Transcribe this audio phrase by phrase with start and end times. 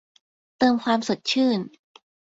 [0.57, 1.59] เติมความสดชื่น